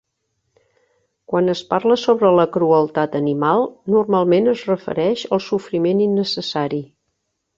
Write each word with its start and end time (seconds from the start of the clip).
Quan 1.31 1.51
es 1.53 1.59
parla 1.73 1.97
sobre 2.03 2.31
la 2.39 2.45
crueltat 2.55 3.17
animal, 3.19 3.67
normalment 3.97 4.51
es 4.55 4.63
refereix 4.71 5.27
al 5.37 5.45
sofriment 5.51 6.05
innecessari. 6.07 6.83